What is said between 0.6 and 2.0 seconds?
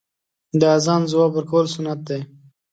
اذان ځواب ورکول سنت